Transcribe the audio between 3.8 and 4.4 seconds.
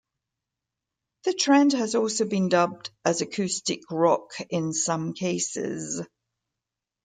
rock"